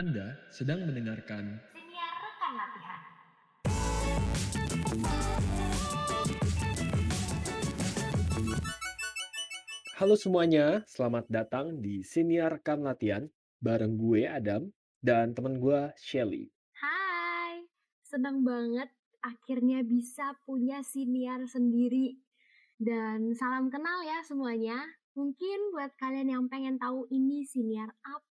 Anda 0.00 0.32
sedang 0.48 0.88
mendengarkan 0.88 1.60
Siniar 1.76 2.14
rekan 2.24 2.52
latihan. 2.56 3.00
Halo 10.00 10.16
semuanya, 10.16 10.88
selamat 10.88 11.28
datang 11.28 11.84
di 11.84 12.00
Siniarkan 12.00 12.80
Latihan 12.80 13.28
bareng 13.60 14.00
gue 14.00 14.24
Adam 14.24 14.72
dan 15.04 15.36
teman 15.36 15.60
gue 15.60 15.92
Shelly. 16.00 16.48
Hai, 16.80 17.68
senang 18.00 18.40
banget 18.40 18.88
akhirnya 19.20 19.84
bisa 19.84 20.32
punya 20.48 20.80
siniar 20.80 21.44
sendiri. 21.44 22.16
Dan 22.80 23.36
salam 23.36 23.68
kenal 23.68 24.00
ya 24.08 24.24
semuanya. 24.24 24.80
Mungkin 25.12 25.76
buat 25.76 25.92
kalian 26.00 26.32
yang 26.32 26.44
pengen 26.48 26.80
tahu 26.80 27.04
ini 27.12 27.44
siniar 27.44 27.92
apa, 28.00 28.29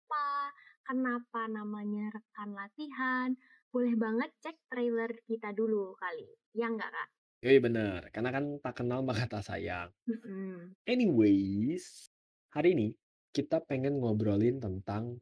kenapa 0.85 1.49
namanya 1.49 2.13
rekan 2.13 2.53
latihan, 2.53 3.33
boleh 3.73 3.97
banget 3.97 4.29
cek 4.39 4.57
trailer 4.71 5.11
kita 5.25 5.51
dulu 5.51 5.97
kali. 5.97 6.29
Ya 6.53 6.69
enggak 6.69 6.93
kak? 6.93 7.09
Yoi 7.43 7.59
bener, 7.59 8.07
karena 8.09 8.29
kan 8.31 8.45
tak 8.63 8.79
kenal 8.79 9.03
maka 9.03 9.27
tak 9.27 9.43
sayang. 9.43 9.91
Mm-mm. 10.07 10.73
Anyways, 10.87 12.09
hari 12.53 12.73
ini 12.77 12.87
kita 13.35 13.59
pengen 13.61 13.99
ngobrolin 13.99 14.63
tentang 14.63 15.19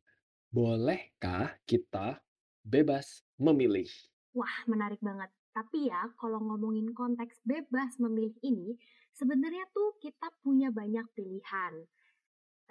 bolehkah 0.53 1.57
kita 1.65 2.21
bebas 2.61 3.25
memilih? 3.41 3.89
Wah, 4.37 4.63
menarik 4.69 5.01
banget. 5.01 5.33
Tapi 5.51 5.89
ya, 5.89 6.13
kalau 6.15 6.39
ngomongin 6.41 6.93
konteks 6.93 7.41
bebas 7.41 7.97
memilih 7.97 8.37
ini, 8.45 8.77
sebenarnya 9.17 9.65
tuh 9.73 9.97
kita 9.97 10.29
punya 10.45 10.69
banyak 10.69 11.05
pilihan. 11.17 11.73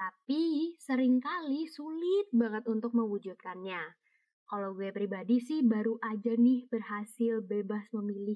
Tapi 0.03 0.75
sering 0.83 1.23
kali 1.23 1.71
sulit 1.71 2.27
banget 2.35 2.67
untuk 2.67 2.91
mewujudkannya. 2.91 3.79
Kalau 4.51 4.75
gue 4.75 4.91
pribadi 4.91 5.39
sih 5.39 5.63
baru 5.63 5.95
aja 6.03 6.35
nih 6.35 6.67
berhasil 6.67 7.39
bebas 7.39 7.87
memilih. 7.95 8.35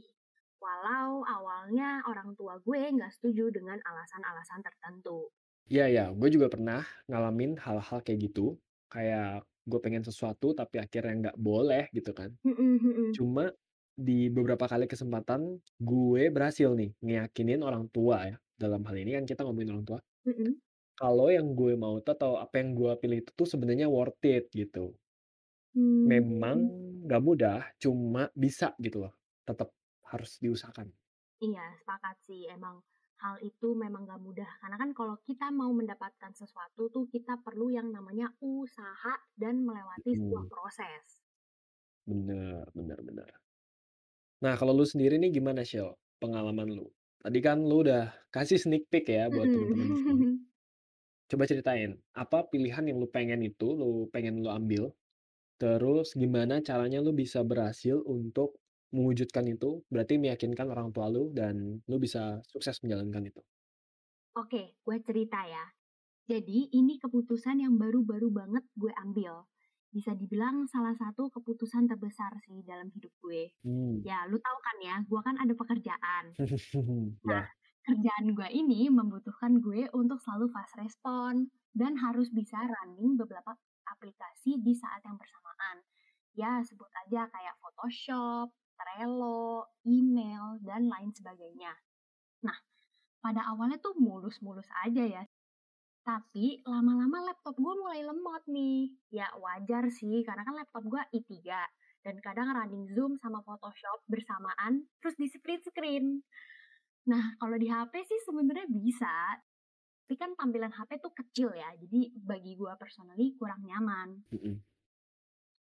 Walau 0.62 1.26
awalnya 1.26 2.06
orang 2.06 2.38
tua 2.38 2.62
gue 2.62 2.86
nggak 2.86 3.10
setuju 3.18 3.50
dengan 3.50 3.82
alasan-alasan 3.82 4.62
tertentu. 4.62 5.26
Ya 5.66 5.90
ya, 5.90 6.14
gue 6.14 6.30
juga 6.30 6.46
pernah 6.46 6.86
ngalamin 7.10 7.58
hal-hal 7.58 7.98
kayak 8.06 8.30
gitu. 8.30 8.54
Kayak 8.86 9.42
gue 9.66 9.80
pengen 9.82 10.06
sesuatu 10.06 10.54
tapi 10.54 10.78
akhirnya 10.78 11.34
nggak 11.34 11.38
boleh 11.42 11.90
gitu 11.90 12.14
kan. 12.14 12.30
Cuma 13.10 13.50
di 13.98 14.30
beberapa 14.30 14.70
kali 14.70 14.86
kesempatan 14.86 15.58
gue 15.82 16.30
berhasil 16.30 16.70
nih 16.78 16.94
ngeyakinin 17.02 17.66
orang 17.66 17.90
tua 17.90 18.22
ya. 18.30 18.38
Dalam 18.54 18.86
hal 18.86 18.94
ini 19.02 19.18
kan 19.18 19.26
kita 19.26 19.42
ngomongin 19.42 19.74
orang 19.74 19.82
tua. 19.82 20.00
Kalau 21.00 21.28
yang 21.36 21.48
gue 21.60 21.72
mau 21.84 21.94
tuh 22.04 22.12
atau 22.16 22.32
apa 22.44 22.54
yang 22.60 22.70
gue 22.78 22.92
pilih 23.02 23.18
itu 23.22 23.30
tuh 23.38 23.48
sebenarnya 23.52 23.86
worth 23.96 24.20
it 24.36 24.44
gitu. 24.60 24.84
Hmm, 25.74 26.08
Memang 26.12 26.58
nggak 27.04 27.22
mudah, 27.26 27.58
cuma 27.82 28.22
bisa 28.42 28.68
gitu 28.84 28.96
loh. 29.04 29.12
Tetap 29.48 29.68
harus 30.10 30.30
diusahakan. 30.42 30.88
Iya, 31.48 31.64
sepakat 31.80 32.16
sih. 32.28 32.42
Emang 32.56 32.76
hal 33.22 33.36
itu 33.50 33.68
memang 33.82 34.02
gak 34.10 34.20
mudah. 34.26 34.50
Karena 34.60 34.76
kan 34.82 34.90
kalau 34.98 35.16
kita 35.28 35.46
mau 35.60 35.72
mendapatkan 35.80 36.32
sesuatu 36.40 36.82
tuh 36.94 37.04
kita 37.14 37.34
perlu 37.44 37.66
yang 37.78 37.88
namanya 37.96 38.26
usaha 38.40 39.14
dan 39.42 39.54
melewati 39.68 40.12
sebuah 40.20 40.44
Mm. 40.44 40.50
proses. 40.52 41.04
Bener, 42.06 42.66
bener, 42.74 42.98
bener. 43.02 43.30
Nah, 44.44 44.54
kalau 44.60 44.72
lu 44.78 44.84
sendiri 44.92 45.14
nih 45.22 45.30
gimana, 45.40 45.60
Shell? 45.70 45.90
Pengalaman 46.22 46.68
lu? 46.76 46.86
Tadi 47.22 47.38
kan 47.46 47.58
lu 47.68 47.76
udah 47.84 48.02
kasih 48.34 48.58
sneak 48.62 48.84
peek 48.92 49.06
ya 49.16 49.24
buat 49.34 49.48
teman-teman 49.52 49.88
di 49.92 49.96
sini. 50.04 50.24
Coba 51.26 51.42
ceritain, 51.50 51.98
apa 52.14 52.46
pilihan 52.46 52.86
yang 52.86 53.02
lu 53.02 53.10
pengen 53.10 53.42
itu, 53.42 53.66
lu 53.74 54.06
pengen 54.14 54.38
lu 54.38 54.46
ambil, 54.46 54.94
terus 55.58 56.14
gimana 56.14 56.62
caranya 56.62 57.02
lu 57.02 57.10
bisa 57.10 57.42
berhasil 57.42 57.98
untuk 58.06 58.62
mewujudkan 58.94 59.42
itu, 59.50 59.82
berarti 59.90 60.22
meyakinkan 60.22 60.70
orang 60.70 60.94
tua 60.94 61.10
lu 61.10 61.34
dan 61.34 61.82
lu 61.90 61.96
bisa 61.98 62.38
sukses 62.46 62.78
menjalankan 62.86 63.26
itu. 63.26 63.42
Oke, 64.38 64.78
gue 64.86 64.96
cerita 65.02 65.42
ya. 65.48 65.64
Jadi 66.30 66.70
ini 66.74 66.98
keputusan 67.02 67.62
yang 67.62 67.74
baru-baru 67.74 68.28
banget 68.30 68.64
gue 68.78 68.92
ambil. 69.02 69.46
Bisa 69.90 70.12
dibilang 70.12 70.68
salah 70.68 70.94
satu 70.94 71.32
keputusan 71.32 71.88
terbesar 71.88 72.34
sih 72.44 72.60
dalam 72.62 72.92
hidup 72.92 73.10
gue. 73.22 73.50
Hmm. 73.64 74.02
Ya, 74.04 74.26
lu 74.30 74.38
tahu 74.38 74.58
kan 74.62 74.76
ya, 74.82 74.96
gue 75.02 75.20
kan 75.26 75.34
ada 75.42 75.54
pekerjaan. 75.58 76.24
Ya, 77.26 77.50
Kerjaan 77.86 78.34
gue 78.34 78.48
ini 78.50 78.90
membutuhkan 78.90 79.62
gue 79.62 79.86
untuk 79.94 80.18
selalu 80.18 80.50
fast 80.50 80.74
respon 80.74 81.46
dan 81.70 81.94
harus 81.94 82.34
bisa 82.34 82.58
running 82.58 83.14
beberapa 83.14 83.54
aplikasi 83.86 84.58
di 84.58 84.74
saat 84.74 85.06
yang 85.06 85.14
bersamaan. 85.14 85.86
Ya, 86.34 86.58
sebut 86.66 86.90
aja 87.06 87.30
kayak 87.30 87.54
Photoshop, 87.62 88.50
Trello, 88.74 89.70
email, 89.86 90.58
dan 90.66 90.90
lain 90.90 91.14
sebagainya. 91.14 91.78
Nah, 92.42 92.58
pada 93.22 93.46
awalnya 93.54 93.78
tuh 93.78 93.94
mulus-mulus 93.94 94.66
aja 94.82 95.06
ya. 95.06 95.22
Tapi 96.02 96.66
lama-lama 96.66 97.30
laptop 97.30 97.54
gue 97.54 97.74
mulai 97.78 98.02
lemot 98.02 98.42
nih. 98.50 98.98
Ya 99.14 99.30
wajar 99.38 99.94
sih, 99.94 100.26
karena 100.26 100.42
kan 100.42 100.58
laptop 100.58 100.82
gue 100.90 101.02
i3. 101.22 101.54
Dan 102.02 102.18
kadang 102.18 102.50
running 102.50 102.90
Zoom 102.90 103.14
sama 103.22 103.46
Photoshop 103.46 104.02
bersamaan, 104.10 104.90
terus 104.98 105.14
di 105.14 105.30
split 105.30 105.62
screen. 105.62 106.26
Nah, 107.06 107.38
kalau 107.38 107.56
di 107.58 107.70
HP 107.70 108.02
sih 108.02 108.20
sebenarnya 108.26 108.66
bisa. 108.66 109.38
Tapi 110.06 110.14
kan 110.14 110.38
tampilan 110.38 110.70
HP 110.70 111.02
tuh 111.02 111.10
kecil 111.10 111.50
ya, 111.50 111.66
jadi 111.74 112.14
bagi 112.14 112.54
gue 112.54 112.70
personally 112.78 113.34
kurang 113.34 113.66
nyaman. 113.66 114.22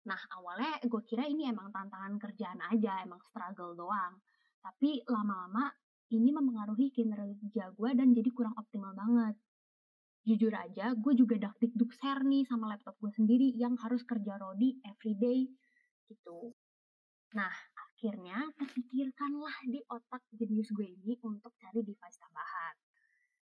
Nah, 0.06 0.22
awalnya 0.38 0.78
gue 0.86 1.02
kira 1.02 1.26
ini 1.26 1.50
emang 1.50 1.74
tantangan 1.74 2.22
kerjaan 2.22 2.62
aja, 2.70 3.02
emang 3.02 3.18
struggle 3.26 3.74
doang. 3.74 4.22
Tapi 4.62 5.02
lama-lama 5.10 5.74
ini 6.14 6.30
mempengaruhi 6.30 6.94
kinerja 6.94 7.74
gue 7.74 7.90
dan 7.98 8.14
jadi 8.14 8.30
kurang 8.30 8.54
optimal 8.54 8.94
banget. 8.94 9.34
Jujur 10.26 10.54
aja, 10.54 10.94
gue 10.94 11.14
juga 11.18 11.38
dak 11.42 11.58
dikduk 11.58 11.94
share 11.98 12.22
nih 12.22 12.46
sama 12.46 12.70
laptop 12.70 12.98
gue 13.02 13.14
sendiri 13.14 13.50
yang 13.58 13.74
harus 13.82 14.06
kerja 14.06 14.38
rodi 14.38 14.78
everyday 14.86 15.50
gitu. 16.06 16.54
Nah, 17.34 17.50
akhirnya 18.06 18.38
terpikirkanlah 18.54 19.66
di 19.66 19.82
otak 19.90 20.22
jenius 20.38 20.70
gue 20.78 20.86
ini 20.86 21.18
untuk 21.26 21.58
cari 21.58 21.82
device 21.82 22.22
tambahan. 22.22 22.78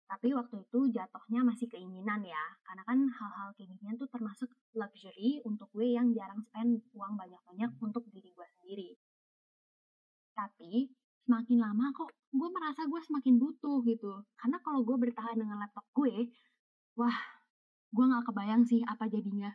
Tapi 0.05 0.29
waktu 0.29 0.61
itu 0.61 0.93
jatuhnya 0.93 1.41
masih 1.41 1.65
keinginan 1.73 2.21
ya, 2.21 2.43
karena 2.61 2.85
kan 2.85 3.01
hal-hal 3.01 3.49
kayak 3.57 3.73
ginian 3.73 3.97
tuh 3.97 4.05
termasuk 4.13 4.53
luxury 4.77 5.41
untuk 5.41 5.73
gue 5.73 5.97
yang 5.97 6.13
jarang 6.13 6.37
spend 6.45 6.85
uang 6.93 7.17
banyak-banyak 7.17 7.71
untuk 7.81 8.05
diri 8.13 8.29
gue 8.29 8.47
sendiri. 8.61 8.89
Tapi 10.37 10.93
semakin 11.25 11.57
lama 11.57 11.89
kok 11.89 12.13
gue 12.13 12.49
merasa 12.53 12.85
gue 12.85 13.01
semakin 13.09 13.41
butuh 13.41 13.81
gitu. 13.89 14.21
Karena 14.37 14.61
kalau 14.61 14.85
gue 14.85 15.01
bertahan 15.01 15.33
dengan 15.33 15.65
laptop 15.65 15.89
gue, 15.97 16.29
wah 16.93 17.17
gue 17.89 18.05
gak 18.05 18.29
kebayang 18.29 18.69
sih 18.69 18.85
apa 18.85 19.09
jadinya. 19.09 19.49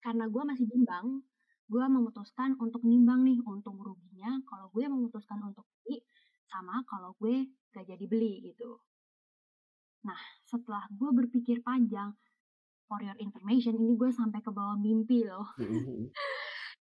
Karena 0.00 0.32
gue 0.32 0.42
masih 0.48 0.64
bimbang, 0.64 1.20
gue 1.72 1.84
memutuskan 1.88 2.60
untuk 2.60 2.84
nimbang 2.84 3.24
nih 3.24 3.40
untung 3.48 3.80
ruginya 3.80 4.36
kalau 4.44 4.68
gue 4.68 4.84
memutuskan 4.84 5.40
untuk 5.40 5.64
beli 5.80 6.04
sama 6.44 6.84
kalau 6.84 7.16
gue 7.16 7.48
gak 7.72 7.88
jadi 7.88 8.04
beli 8.04 8.52
gitu. 8.52 8.76
Nah, 10.04 10.20
setelah 10.44 10.84
gue 10.92 11.08
berpikir 11.16 11.64
panjang, 11.64 12.12
for 12.92 13.00
your 13.00 13.16
information, 13.24 13.80
ini 13.80 13.96
gue 13.96 14.12
sampai 14.12 14.44
ke 14.44 14.52
bawah 14.52 14.76
mimpi 14.76 15.24
loh. 15.24 15.48
Mm-mm. 15.62 16.12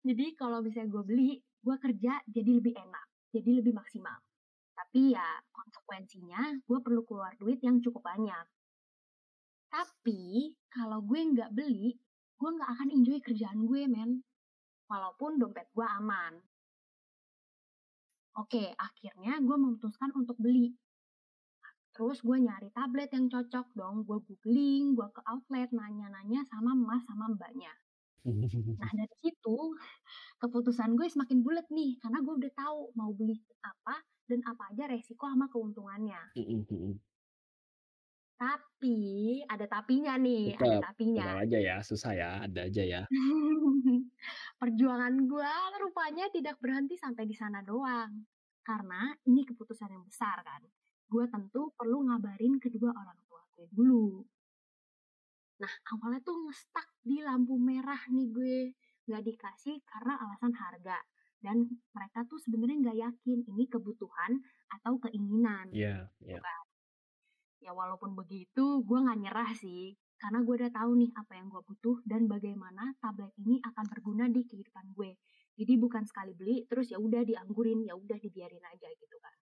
Jadi 0.02 0.34
kalau 0.34 0.58
misalnya 0.58 0.90
gue 0.90 1.04
beli, 1.06 1.30
gue 1.38 1.76
kerja 1.78 2.18
jadi 2.26 2.50
lebih 2.58 2.74
enak, 2.74 3.06
jadi 3.30 3.62
lebih 3.62 3.78
maksimal. 3.78 4.18
Tapi 4.74 5.14
ya 5.14 5.28
konsekuensinya 5.54 6.66
gue 6.66 6.78
perlu 6.82 7.06
keluar 7.06 7.36
duit 7.38 7.62
yang 7.62 7.78
cukup 7.78 8.02
banyak. 8.02 8.46
Tapi 9.70 10.50
kalau 10.72 10.98
gue 11.04 11.20
nggak 11.20 11.54
beli, 11.54 11.94
gue 12.40 12.50
nggak 12.50 12.70
akan 12.74 12.88
enjoy 12.90 13.20
kerjaan 13.22 13.60
gue, 13.68 13.86
men. 13.86 14.24
Walaupun 14.90 15.38
dompet 15.38 15.70
gue 15.70 15.86
aman. 15.86 16.34
Oke, 18.34 18.74
akhirnya 18.74 19.38
gue 19.38 19.56
memutuskan 19.56 20.10
untuk 20.18 20.34
beli. 20.42 20.74
Terus 21.94 22.18
gue 22.22 22.36
nyari 22.42 22.74
tablet 22.74 23.10
yang 23.14 23.30
cocok 23.30 23.70
dong. 23.78 24.02
Gue 24.02 24.18
googling, 24.26 24.98
gue 24.98 25.08
ke 25.14 25.22
outlet, 25.30 25.70
nanya-nanya 25.70 26.42
sama 26.50 26.74
mas 26.74 27.06
sama 27.06 27.30
mbaknya. 27.30 27.70
Nah 28.80 28.90
dari 28.92 29.16
situ 29.16 29.56
keputusan 30.36 30.92
gue 30.92 31.08
semakin 31.08 31.40
bulat 31.40 31.64
nih 31.72 31.96
karena 32.04 32.20
gue 32.20 32.34
udah 32.36 32.52
tahu 32.52 32.92
mau 32.92 33.16
beli 33.16 33.32
apa 33.64 33.96
dan 34.28 34.44
apa 34.44 34.68
aja 34.72 34.84
resiko 34.92 35.24
sama 35.24 35.48
keuntungannya. 35.48 36.20
Tapi 38.40 38.96
ada 39.44 39.68
tapinya 39.68 40.16
nih, 40.16 40.56
ada 40.56 40.80
Tetap, 40.80 40.96
tapinya. 40.96 41.24
tenang 41.28 41.40
aja 41.44 41.58
ya, 41.60 41.76
susah 41.84 42.12
ya, 42.16 42.30
ada 42.48 42.60
aja 42.64 42.82
ya. 42.88 43.02
Perjuangan 44.60 45.14
gue 45.28 45.52
rupanya 45.84 46.24
tidak 46.32 46.56
berhenti 46.56 46.96
sampai 46.96 47.28
di 47.28 47.36
sana 47.36 47.60
doang. 47.60 48.24
Karena 48.64 49.12
ini 49.28 49.44
keputusan 49.44 49.92
yang 49.92 50.04
besar 50.08 50.40
kan. 50.40 50.64
Gue 51.04 51.28
tentu 51.28 51.68
perlu 51.76 52.00
ngabarin 52.08 52.56
kedua 52.56 52.96
orang 52.96 53.18
tua 53.28 53.42
gue 53.60 53.66
dulu. 53.76 54.24
Nah, 55.60 55.72
awalnya 55.92 56.24
tuh 56.24 56.36
nge-stuck 56.48 56.88
di 57.04 57.20
lampu 57.20 57.60
merah 57.60 58.00
nih 58.08 58.26
gue, 58.32 58.58
nggak 59.04 59.22
dikasih 59.28 59.84
karena 59.84 60.16
alasan 60.16 60.56
harga. 60.56 60.96
Dan 61.44 61.68
mereka 61.92 62.24
tuh 62.24 62.40
sebenarnya 62.40 62.76
nggak 62.88 62.98
yakin 63.04 63.38
ini 63.52 63.64
kebutuhan 63.68 64.40
atau 64.72 64.96
keinginan, 65.04 65.68
Iya 65.72 66.08
gitu 66.24 66.32
iya. 66.32 66.40
kan. 66.40 66.64
Ya 67.60 67.76
walaupun 67.76 68.16
begitu, 68.16 68.80
gue 68.80 68.98
nggak 69.04 69.20
nyerah 69.20 69.52
sih, 69.52 69.92
karena 70.16 70.40
gue 70.40 70.54
udah 70.64 70.72
tahu 70.72 70.96
nih 70.96 71.10
apa 71.12 71.32
yang 71.36 71.52
gue 71.52 71.60
butuh 71.60 72.00
dan 72.08 72.24
bagaimana 72.24 72.96
tablet 73.00 73.32
ini 73.36 73.60
akan 73.60 73.84
berguna 73.88 74.28
di 74.32 74.48
kehidupan 74.48 74.96
gue. 74.96 75.16
Jadi 75.60 75.76
bukan 75.76 76.08
sekali 76.08 76.32
beli, 76.32 76.64
terus 76.64 76.88
ya 76.88 76.96
udah 76.96 77.20
dianggurin, 77.20 77.84
ya 77.84 77.92
udah 77.92 78.16
dibiarin 78.16 78.64
aja 78.64 78.88
gitu 78.96 79.16
kan. 79.20 79.36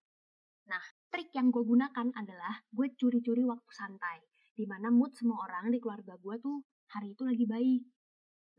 Nah, 0.67 0.83
trik 1.07 1.31
yang 1.31 1.47
gue 1.47 1.63
gunakan 1.63 2.11
adalah 2.11 2.59
gue 2.75 2.91
curi-curi 2.99 3.47
waktu 3.47 3.71
santai, 3.71 4.19
di 4.51 4.67
mana 4.67 4.91
mood 4.91 5.15
semua 5.15 5.47
orang 5.47 5.71
di 5.71 5.79
keluarga 5.79 6.19
gue 6.19 6.35
tuh 6.43 6.59
hari 6.91 7.15
itu 7.15 7.23
lagi 7.23 7.47
baik. 7.47 7.81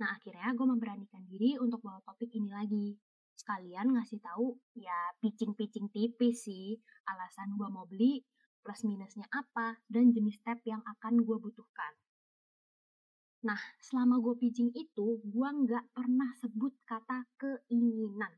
Nah, 0.00 0.16
akhirnya 0.16 0.56
gue 0.56 0.66
memberanikan 0.66 1.20
diri 1.28 1.60
untuk 1.60 1.84
bawa 1.84 2.00
topik 2.00 2.32
ini 2.32 2.48
lagi. 2.48 2.96
Sekalian 3.36 3.92
ngasih 3.92 4.24
tahu 4.24 4.56
ya 4.76 5.12
pitching-pitching 5.20 5.92
tipis 5.92 6.48
sih, 6.48 6.80
alasan 7.04 7.56
gue 7.60 7.68
mau 7.68 7.84
beli, 7.84 8.24
plus 8.60 8.80
minusnya 8.84 9.26
apa, 9.32 9.80
dan 9.88 10.12
jenis 10.12 10.38
tab 10.44 10.60
yang 10.68 10.80
akan 10.84 11.24
gue 11.24 11.36
butuhkan. 11.40 11.92
Nah, 13.40 13.60
selama 13.80 14.20
gue 14.20 14.36
pitching 14.36 14.68
itu, 14.76 15.16
gue 15.24 15.48
nggak 15.48 15.96
pernah 15.96 16.28
sebut 16.44 16.76
kata 16.84 17.24
keinginan, 17.40 18.36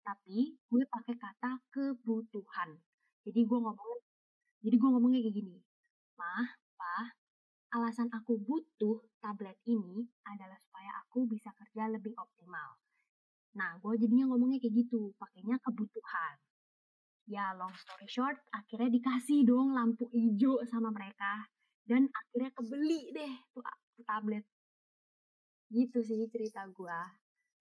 tapi 0.00 0.56
gue 0.72 0.82
pakai 0.88 1.14
kata 1.20 1.60
kebutuhan. 1.68 2.80
Jadi 3.28 3.40
gue 3.44 3.58
ngomongnya, 3.60 4.00
jadi 4.64 4.76
gue 4.80 4.88
ngomongnya 4.88 5.20
kayak 5.20 5.36
gini, 5.36 5.56
Mah, 6.16 6.48
Pa, 6.80 7.12
alasan 7.76 8.08
aku 8.08 8.40
butuh 8.40 9.04
tablet 9.20 9.60
ini 9.68 10.08
adalah 10.24 10.56
supaya 10.56 10.88
aku 11.04 11.28
bisa 11.28 11.52
kerja 11.52 11.92
lebih 11.92 12.16
optimal. 12.16 12.80
Nah, 13.60 13.76
gue 13.76 13.92
jadinya 14.00 14.32
ngomongnya 14.32 14.56
kayak 14.56 14.88
gitu, 14.88 15.12
pakainya 15.20 15.60
kebutuhan. 15.60 16.40
Ya, 17.30 17.54
long 17.54 17.70
story 17.78 18.10
short, 18.10 18.42
akhirnya 18.50 18.90
dikasih 18.90 19.46
dong 19.46 19.70
lampu 19.70 20.10
hijau 20.10 20.66
sama 20.66 20.90
mereka. 20.90 21.46
Dan 21.86 22.10
akhirnya 22.10 22.50
kebeli 22.50 23.14
deh 23.14 23.32
tuh, 23.54 23.62
tuh 23.94 24.02
tablet. 24.02 24.42
Gitu 25.70 26.02
sih 26.02 26.26
cerita 26.26 26.66
gue. 26.66 26.98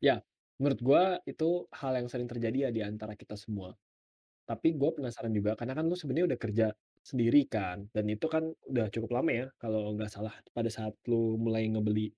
Ya, 0.01 0.25
menurut 0.57 0.81
gua 0.81 1.03
itu 1.29 1.69
hal 1.69 2.01
yang 2.01 2.09
sering 2.09 2.25
terjadi 2.25 2.65
ya 2.65 2.69
di 2.73 2.81
antara 2.81 3.13
kita 3.13 3.37
semua. 3.37 3.77
Tapi 4.49 4.73
gue 4.73 4.89
penasaran 4.89 5.29
juga 5.29 5.53
karena 5.53 5.77
kan 5.77 5.85
lu 5.85 5.93
sebenarnya 5.93 6.33
udah 6.33 6.39
kerja 6.41 6.67
sendiri 7.05 7.45
kan, 7.45 7.85
dan 7.93 8.09
itu 8.09 8.25
kan 8.25 8.49
udah 8.65 8.89
cukup 8.89 9.21
lama 9.21 9.29
ya 9.29 9.45
kalau 9.61 9.93
nggak 9.93 10.09
salah 10.09 10.33
pada 10.49 10.73
saat 10.73 10.97
lu 11.05 11.37
mulai 11.37 11.69
ngebeli 11.69 12.09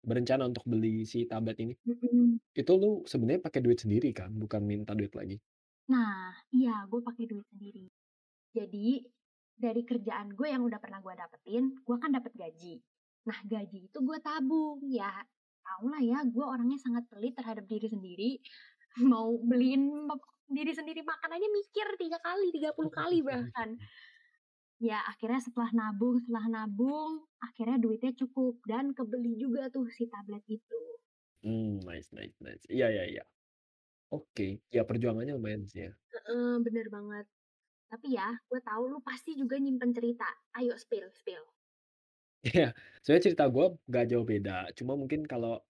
berencana 0.00 0.48
untuk 0.48 0.64
beli 0.64 1.04
si 1.04 1.28
tablet 1.28 1.60
ini. 1.60 1.76
Mm-mm. 1.84 2.40
Itu 2.56 2.80
lu 2.80 3.04
sebenarnya 3.04 3.44
pakai 3.44 3.60
duit 3.60 3.84
sendiri 3.84 4.16
kan, 4.16 4.32
bukan 4.32 4.64
minta 4.64 4.96
duit 4.96 5.12
lagi? 5.12 5.36
Nah, 5.92 6.32
iya, 6.48 6.88
gue 6.88 7.00
pakai 7.04 7.24
duit 7.28 7.44
sendiri. 7.52 7.84
Jadi, 8.56 9.04
dari 9.54 9.82
kerjaan 9.84 10.32
gue 10.32 10.48
yang 10.48 10.64
udah 10.64 10.80
pernah 10.80 11.00
gue 11.04 11.14
dapetin, 11.16 11.64
gue 11.84 11.96
kan 12.00 12.10
dapet 12.12 12.32
gaji. 12.36 12.80
Nah, 13.28 13.38
gaji 13.44 13.88
itu 13.92 13.98
gue 14.00 14.18
tabung. 14.24 14.80
Ya, 14.88 15.12
tau 15.64 15.84
lah 15.92 16.00
ya, 16.00 16.24
gue 16.24 16.44
orangnya 16.44 16.80
sangat 16.80 17.04
pelit 17.12 17.36
terhadap 17.36 17.64
diri 17.68 17.88
sendiri. 17.92 18.30
Mau 19.12 19.36
beliin 19.44 20.08
diri 20.48 20.72
sendiri 20.76 21.00
makan 21.04 21.30
aja 21.36 21.46
mikir 21.50 21.86
tiga 22.00 22.18
kali, 22.22 22.48
30 22.54 22.92
kali 22.92 23.18
bahkan. 23.24 23.76
Ya, 24.82 25.00
akhirnya 25.06 25.40
setelah 25.40 25.70
nabung, 25.72 26.18
setelah 26.20 26.46
nabung, 26.50 27.24
akhirnya 27.40 27.78
duitnya 27.80 28.12
cukup. 28.16 28.60
Dan 28.64 28.92
kebeli 28.96 29.36
juga 29.40 29.68
tuh 29.72 29.86
si 29.92 30.08
tablet 30.10 30.44
itu. 30.48 30.78
Mmm, 31.44 31.80
nice 31.84 32.08
nice 32.12 32.36
nice. 32.40 32.64
Iya 32.72 32.88
iya 32.88 33.04
iya. 33.12 33.24
Oke, 34.14 34.46
ya 34.76 34.82
perjuangannya 34.88 35.32
lumayan 35.36 35.62
sih 35.70 35.80
ya. 35.86 35.90
Heeh, 36.12 36.54
bener 36.66 36.86
banget. 36.96 37.26
Tapi 37.92 38.08
ya, 38.18 38.28
gue 38.50 38.60
tahu 38.68 38.84
lu 38.92 38.98
pasti 39.08 39.32
juga 39.40 39.56
nyimpen 39.64 39.92
cerita. 39.96 40.28
Ayo 40.58 40.74
spill, 40.84 41.08
spill. 41.20 41.44
Iya, 42.44 42.76
sebenarnya 43.00 43.24
cerita 43.32 43.44
gue 43.48 43.64
nggak 43.88 44.04
jauh 44.12 44.26
beda, 44.28 44.52
cuma 44.76 44.92
mungkin 45.00 45.24
kalau 45.24 45.64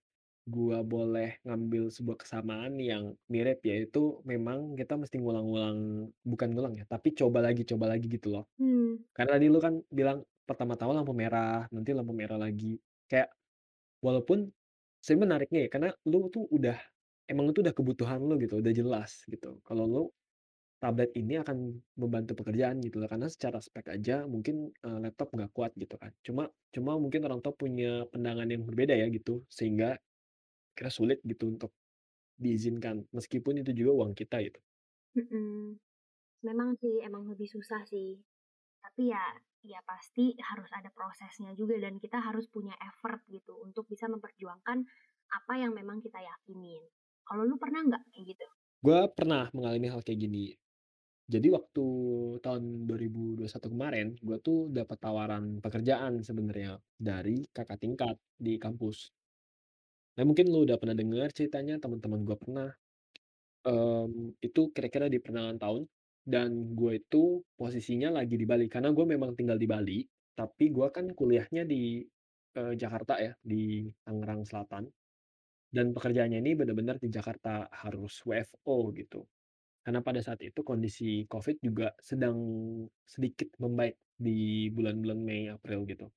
gua 0.47 0.79
boleh 0.87 1.41
ngambil 1.43 1.91
sebuah 1.91 2.17
kesamaan 2.23 2.79
yang 2.79 3.19
mirip, 3.27 3.59
yaitu 3.67 4.23
memang 4.23 4.79
kita 4.79 4.95
mesti 4.95 5.19
ngulang-ngulang 5.19 5.77
bukan 6.23 6.49
ngulang 6.55 6.73
ya, 6.79 6.85
tapi 6.87 7.11
coba 7.19 7.43
lagi 7.43 7.63
coba 7.67 7.91
lagi 7.91 8.07
gitu 8.07 8.31
loh. 8.31 8.45
Hmm, 8.57 9.05
Karena 9.15 9.37
tadi 9.39 9.47
lu 9.53 9.59
kan 9.63 9.81
bilang 9.91 10.25
pertama-tama 10.47 10.93
lampu 10.97 11.13
merah, 11.15 11.67
nanti 11.73 11.91
lampu 11.95 12.13
merah 12.15 12.39
lagi. 12.39 12.79
Kayak 13.11 13.33
walaupun 14.05 14.51
sebenarnya 15.03 15.23
menariknya 15.27 15.59
ya, 15.67 15.69
karena 15.73 15.89
lu 16.09 16.29
tuh 16.33 16.45
udah 16.51 16.77
emang 17.31 17.51
itu 17.51 17.59
udah 17.65 17.75
kebutuhan 17.75 18.19
lu 18.25 18.35
gitu, 18.43 18.59
udah 18.61 18.73
jelas 18.75 19.11
gitu. 19.29 19.59
Kalau 19.67 19.85
lu 19.89 20.03
tablet 20.83 21.11
ini 21.17 21.39
akan 21.41 21.57
membantu 21.97 22.33
pekerjaan 22.39 22.77
gitu 22.85 23.01
loh, 23.01 23.09
karena 23.11 23.27
secara 23.31 23.59
spek 23.63 23.87
aja 23.95 24.25
mungkin, 24.29 24.71
eee, 24.85 24.99
laptop 25.03 25.33
nggak 25.35 25.51
kuat 25.55 25.71
gitu 25.79 25.95
kan. 26.01 26.11
Cuma 26.25 26.51
cuma 26.75 26.91
mungkin 27.01 27.21
orang 27.27 27.41
tua 27.43 27.53
punya 27.57 28.05
pandangan 28.13 28.47
yang 28.51 28.63
berbeda 28.69 28.93
ya 28.97 29.07
gitu, 29.13 29.43
sehingga 29.49 29.97
kira 30.77 30.91
sulit 30.93 31.19
gitu 31.25 31.51
untuk 31.53 31.71
diizinkan, 32.39 33.07
meskipun 33.15 33.61
itu 33.63 33.71
juga 33.77 33.91
uang 34.05 34.13
kita 34.17 34.41
gitu. 34.47 34.59
Memang 36.47 36.69
sih, 36.81 36.95
emang 37.07 37.23
lebih 37.31 37.49
susah 37.55 37.81
sih. 37.91 38.09
Tapi 38.85 39.03
ya, 39.13 39.23
ya 39.71 39.79
pasti 39.91 40.25
harus 40.49 40.69
ada 40.79 40.89
prosesnya 40.97 41.51
juga 41.59 41.75
dan 41.85 41.95
kita 42.03 42.17
harus 42.27 42.45
punya 42.55 42.75
effort 42.89 43.19
gitu 43.35 43.53
untuk 43.67 43.85
bisa 43.91 44.05
memperjuangkan 44.13 44.79
apa 45.39 45.53
yang 45.63 45.73
memang 45.79 45.99
kita 46.05 46.19
yakinin. 46.31 46.83
Kalau 47.27 47.43
lu 47.49 47.55
pernah 47.57 47.81
nggak 47.81 48.01
kayak 48.13 48.25
gitu? 48.37 48.45
Gua 48.83 49.07
pernah 49.11 49.47
mengalami 49.55 49.87
hal 49.91 50.01
kayak 50.03 50.19
gini. 50.25 50.45
Jadi 51.29 51.47
waktu 51.53 51.85
tahun 52.45 52.63
2021 52.89 53.69
kemarin, 53.73 54.07
gua 54.21 54.37
tuh 54.41 54.69
dapat 54.73 54.97
tawaran 55.01 55.45
pekerjaan 55.63 56.21
sebenarnya 56.25 56.81
dari 56.99 57.45
kakak 57.55 57.79
tingkat 57.83 58.17
di 58.37 58.57
kampus. 58.61 59.11
Nah 60.15 60.23
mungkin 60.23 60.47
lu 60.47 60.63
udah 60.63 60.79
pernah 60.79 60.95
dengar 60.95 61.27
ceritanya, 61.35 61.75
teman-teman 61.79 62.23
gua 62.23 62.37
pernah. 62.39 62.69
Mmm, 63.67 64.39
itu 64.41 64.61
kira-kira 64.71 65.11
di 65.11 65.19
pertengahan 65.19 65.59
tahun, 65.59 65.83
dan 66.23 66.73
gue 66.77 67.01
itu 67.03 67.43
posisinya 67.59 68.09
lagi 68.15 68.39
di 68.39 68.47
Bali, 68.47 68.71
karena 68.71 68.89
gue 68.95 69.05
memang 69.05 69.35
tinggal 69.35 69.59
di 69.59 69.67
Bali, 69.69 69.99
tapi 70.37 70.71
gue 70.73 70.87
kan 70.95 71.11
kuliahnya 71.13 71.67
di, 71.67 72.01
eee, 72.55 72.73
Jakarta 72.79 73.19
ya, 73.19 73.33
di 73.43 73.91
Tangerang 74.05 74.45
Selatan, 74.47 74.87
dan 75.75 75.91
pekerjaannya 75.95 76.39
ini 76.43 76.51
benar-benar 76.59 76.97
di 77.03 77.09
Jakarta, 77.11 77.67
harus 77.83 78.13
WFO 78.27 78.77
gitu. 78.95 79.21
Karena 79.85 80.01
pada 80.07 80.21
saat 80.25 80.41
itu 80.43 80.61
kondisi 80.65 81.25
Covid 81.33 81.57
juga 81.67 81.93
sedang 82.01 82.37
sedikit 83.05 83.49
membaik 83.63 83.97
di 84.17 84.69
bulan-bulan 84.75 85.19
Mei, 85.21 85.43
April 85.51 85.85
gitu. 85.91 86.07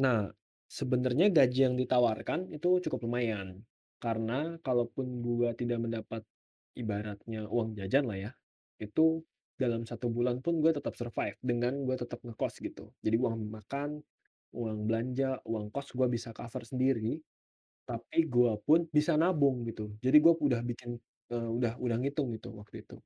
Nah, 0.00 0.30
sebenarnya 0.70 1.28
gaji 1.32 1.60
yang 1.70 1.76
ditawarkan 1.78 2.50
itu 2.54 2.80
cukup 2.88 3.06
lumayan, 3.06 3.62
karena 4.02 4.56
kalaupun 4.64 5.20
gua 5.22 5.52
tidak 5.56 5.78
mendapat 5.82 6.22
ibaratnya 6.78 7.46
uang 7.50 7.76
jajan 7.78 8.04
lah 8.08 8.18
ya, 8.30 8.32
itu 8.80 9.22
dalam 9.60 9.84
satu 9.84 10.08
bulan 10.08 10.40
pun 10.40 10.56
gue 10.64 10.72
tetap 10.72 10.96
survive 10.96 11.36
dengan 11.44 11.84
gue 11.84 11.92
tetap 12.00 12.24
ngekos 12.24 12.64
gitu. 12.64 12.96
Jadi 13.04 13.16
uang 13.20 13.52
makan, 13.52 14.00
uang 14.56 14.78
belanja, 14.88 15.36
uang 15.44 15.68
kos 15.68 15.92
gue 15.92 16.08
bisa 16.08 16.32
cover 16.32 16.64
sendiri, 16.64 17.20
tapi 17.90 18.18
gue 18.34 18.52
pun 18.66 18.80
bisa 18.96 19.12
nabung 19.22 19.56
gitu. 19.68 19.84
Jadi 20.04 20.16
gue 20.24 20.32
udah 20.48 20.60
bikin, 20.70 20.90
eee, 21.32 21.48
udah 21.58 21.72
udah 21.84 21.96
ngitung 22.00 22.28
gitu 22.36 22.48
waktu 22.60 22.76
itu. 22.84 22.96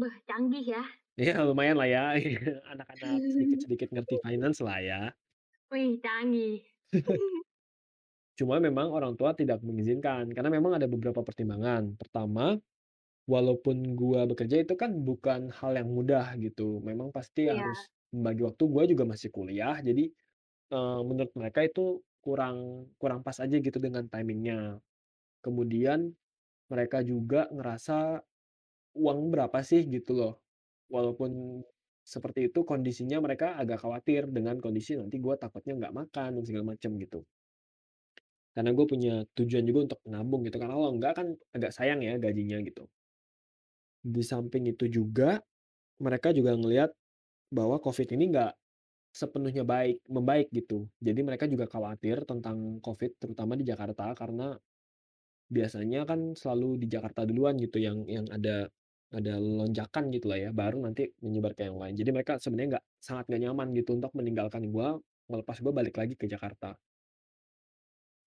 Beh, 0.00 0.14
canggih 0.28 0.64
ya. 0.72 0.82
Iya 1.20 1.32
lumayan 1.48 1.76
lah 1.80 1.88
ya, 1.94 2.00
anak-anak 2.72 3.18
sedikit-sedikit 3.32 3.88
ngerti 3.94 4.14
finance 4.24 4.58
lah 4.66 4.78
ya. 4.88 4.98
Wih, 5.70 6.00
canggih. 6.04 6.54
Cuma 8.34 8.58
memang 8.58 8.90
orang 8.90 9.14
tua 9.14 9.30
tidak 9.38 9.62
mengizinkan, 9.62 10.26
karena 10.34 10.50
memang 10.50 10.74
ada 10.78 10.90
beberapa 10.90 11.22
pertimbangan. 11.22 11.94
Pertama, 11.94 12.58
walaupun 13.30 13.94
gua 13.98 14.26
bekerja 14.28 14.62
itu 14.64 14.74
kan 14.78 15.02
bukan 15.02 15.50
hal 15.54 15.72
yang 15.78 15.90
mudah 15.92 16.34
gitu, 16.40 16.80
memang 16.84 17.10
pasti 17.14 17.46
Iya, 17.46 17.54
harus 17.54 17.90
membagi 18.14 18.42
waktu, 18.46 18.64
gua 18.70 18.84
juga 18.90 19.04
masih 19.08 19.30
kuliah, 19.34 19.78
jadi, 19.82 20.10
eee, 20.74 21.00
menurut 21.06 21.32
mereka 21.38 21.60
itu 21.66 22.02
kurang 22.24 22.88
kurang 23.00 23.20
pas 23.26 23.36
aja 23.44 23.56
gitu 23.60 23.78
dengan 23.78 24.08
timing-nya. 24.08 24.80
Kemudian 25.44 26.12
mereka 26.72 27.00
juga 27.04 27.48
ngerasa, 27.52 28.22
uang 28.98 29.20
berapa 29.34 29.58
sih 29.66 29.86
gitu 29.90 30.12
loh, 30.16 30.34
walaupun 30.92 31.62
seperti 32.04 32.50
itu 32.52 32.64
kondisinya 32.68 33.18
mereka 33.24 33.56
agak 33.60 33.80
khawatir 33.84 34.28
dengan 34.30 34.58
kondisi 34.64 34.96
nanti 35.00 35.16
gua 35.22 35.36
takutnya 35.40 35.74
nggak 35.80 35.94
makan 35.94 36.30
dan 36.40 36.44
segala 36.48 36.64
macam 36.76 36.96
gitu. 37.00 37.20
Karena 38.54 38.70
gue 38.70 38.86
punya 38.86 39.14
tujuan 39.34 39.64
juga 39.66 39.80
untuk 39.90 40.00
nabung 40.06 40.46
gitu, 40.46 40.56
karena 40.62 40.74
kalau 40.78 40.90
enggak 40.94 41.12
kan 41.18 41.26
agak 41.50 41.74
sayang 41.74 42.00
ya 42.06 42.14
gajinya 42.22 42.62
gitu. 42.62 42.86
Di 44.04 44.20
samping 44.20 44.68
itu 44.68 44.84
juga, 44.86 45.40
mereka 46.00 46.32
juga 46.36 46.52
ngelihat 46.56 46.92
bahwa 47.52 47.80
Covid 47.80 48.08
ini 48.16 48.32
nggak 48.34 48.52
sepenuhnya 49.14 49.62
baik 49.74 50.02
membaik 50.10 50.48
gitu. 50.58 50.90
Jadi 51.06 51.20
mereka 51.28 51.46
juga 51.52 51.66
khawatir 51.70 52.26
tentang 52.30 52.82
Covid 52.86 53.12
terutama 53.22 53.54
di 53.60 53.64
Jakarta 53.70 54.10
karena 54.18 54.58
biasanya 55.56 56.00
kan 56.10 56.20
selalu 56.40 56.68
di 56.82 56.86
Jakarta 56.94 57.22
duluan 57.28 57.54
gitu 57.60 57.78
yang 57.86 57.98
yang 58.08 58.26
ada 58.32 58.68
ada 59.14 59.34
lonjakan 59.38 60.10
gitulah 60.14 60.38
ya, 60.40 60.50
baru 60.50 60.78
nanti 60.86 61.02
menyebar 61.22 61.52
ke 61.54 61.62
yang 61.70 61.78
lain. 61.78 61.94
Jadi 61.94 62.10
mereka 62.16 62.32
sebenarnya 62.42 62.68
nggak 62.80 62.86
sangat 62.98 63.24
nggak 63.30 63.42
nyaman 63.46 63.68
gitu 63.78 63.90
untuk 63.98 64.12
meninggalkan 64.18 64.62
gua, 64.74 64.98
melepas 65.30 65.56
gua 65.62 65.72
balik 65.78 65.94
lagi 66.00 66.14
ke 66.18 66.26
Jakarta. 66.26 66.74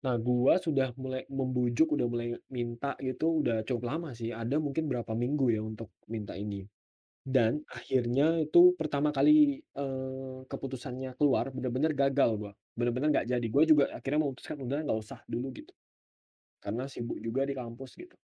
Nah, 0.04 0.16
gua 0.28 0.54
sudah 0.66 0.88
mulai 1.02 1.22
membujuk, 1.38 1.88
udah 1.96 2.06
mulai 2.12 2.28
minta 2.56 2.90
gitu, 3.08 3.26
udah 3.44 3.56
cukup 3.68 3.84
lama 3.92 4.10
sih, 4.20 4.30
ada 4.42 4.56
mungkin 4.64 4.84
berapa 4.90 5.12
minggu 5.22 5.46
ya 5.56 5.60
untuk 5.70 5.88
minta 6.14 6.32
ini. 6.44 6.60
Dan 7.26 7.66
akhirnya 7.66 8.38
itu 8.38 8.70
pertama 8.78 9.10
kali, 9.10 9.58
eee, 9.74 10.38
keputusannya 10.46 11.10
keluar 11.18 11.50
bener-bener 11.50 11.90
gagal 11.90 12.30
gua, 12.38 12.52
bener-bener 12.78 13.10
nggak 13.10 13.26
jadi. 13.34 13.46
Gua 13.50 13.64
juga 13.66 13.84
akhirnya 13.90 14.20
memutuskan 14.22 14.58
udah 14.62 14.78
nggak 14.86 14.98
usah 15.02 15.18
dulu 15.26 15.50
gitu, 15.58 15.74
karena 16.64 16.84
sibuk 16.90 17.18
juga 17.22 17.42
di 17.48 17.54
kampus 17.56 17.98
gitu. 17.98 18.16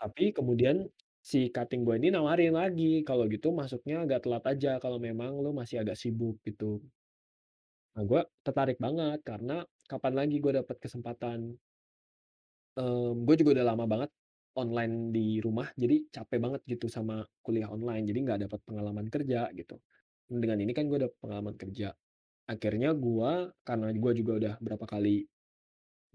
Tapi 0.00 0.30
kemudian 0.30 0.86
si 1.18 1.50
cutting 1.50 1.82
boy 1.82 1.98
ini 1.98 2.14
nawarin 2.14 2.54
lagi, 2.54 3.02
"Kalau 3.02 3.26
gitu 3.26 3.50
masuknya 3.50 4.06
agak 4.06 4.22
telat 4.24 4.44
aja 4.46 4.72
kalau 4.78 5.02
memang 5.02 5.34
lu 5.42 5.50
masih 5.50 5.82
agak 5.82 5.98
sibuk," 5.98 6.38
gitu. 6.46 6.78
Nah, 7.96 8.04
gua 8.10 8.22
tertarik 8.44 8.76
banget 8.84 9.18
karena 9.24 9.64
kapan 9.88 10.12
lagi 10.20 10.36
gua 10.44 10.52
dapat 10.60 10.76
kesempatan 10.84 11.56
Mmm, 12.76 13.24
gue 13.24 13.34
juga 13.40 13.50
udah 13.56 13.66
lama 13.72 13.84
banget 13.88 14.10
online 14.58 15.14
di 15.14 15.38
rumah, 15.38 15.70
jadi 15.78 16.02
capek 16.10 16.38
banget 16.42 16.60
gitu 16.66 16.90
sama 16.90 17.22
kuliah 17.46 17.70
online, 17.70 18.02
jadi 18.10 18.18
nggak 18.26 18.40
dapat 18.50 18.60
pengalaman 18.66 19.06
kerja 19.06 19.46
gitu. 19.54 19.78
Dengan 20.26 20.58
ini 20.58 20.74
kan 20.74 20.90
gue 20.90 20.98
dapet 21.06 21.16
pengalaman 21.22 21.54
kerja. 21.54 21.94
Akhirnya 22.50 22.90
gua, 22.96 23.46
karena 23.62 23.94
gua 23.94 24.12
juga 24.16 24.32
udah 24.40 24.54
berapa 24.58 24.84
kali 24.88 25.24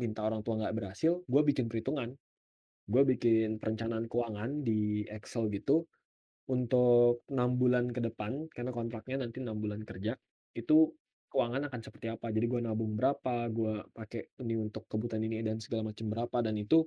minta 0.02 0.26
orang 0.26 0.42
tua 0.44 0.60
nggak 0.60 0.76
berhasil, 0.76 1.24
gue 1.24 1.42
bikin 1.46 1.72
perhitungan. 1.72 2.12
Gue 2.84 3.04
bikin 3.08 3.64
perencanaan 3.64 4.12
keuangan 4.12 4.66
di 4.68 5.08
Excel 5.08 5.48
gitu, 5.54 5.88
untuk 6.52 7.24
6 7.32 7.56
bulan 7.56 7.88
ke 7.96 8.04
depan, 8.04 8.52
karena 8.52 8.76
kontraknya 8.76 9.24
nanti 9.24 9.40
6 9.40 9.56
bulan 9.64 9.82
kerja, 9.88 10.18
itu 10.58 10.92
keuangan 11.32 11.72
akan 11.72 11.80
seperti 11.80 12.12
apa. 12.12 12.28
Jadi 12.36 12.46
gue 12.52 12.60
nabung 12.60 13.00
berapa, 13.00 13.48
gue 13.48 13.88
pakai 13.96 14.36
ini 14.44 14.60
untuk 14.60 14.84
kebutuhan 14.92 15.24
ini 15.24 15.40
dan 15.46 15.64
segala 15.64 15.94
macam 15.94 16.12
berapa, 16.12 16.38
dan 16.44 16.60
itu 16.60 16.84